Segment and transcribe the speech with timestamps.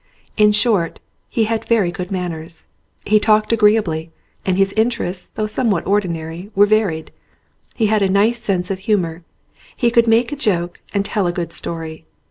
[0.35, 0.99] In short
[1.29, 2.65] he had very good manners.
[3.05, 4.09] He talked agreeably,
[4.43, 7.11] and his interests, though somewhat or dinary, were varied.
[7.75, 9.23] He had a nice sense of humour.
[9.77, 12.05] He could make a joke and tell a good story.